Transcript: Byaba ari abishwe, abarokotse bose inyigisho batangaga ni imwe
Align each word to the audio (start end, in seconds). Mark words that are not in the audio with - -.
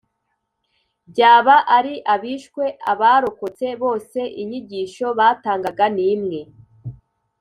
Byaba 1.09 1.55
ari 1.77 1.93
abishwe, 2.13 2.63
abarokotse 2.91 3.67
bose 3.81 4.19
inyigisho 4.41 5.07
batangaga 5.19 5.85
ni 5.95 6.03
imwe 6.13 6.41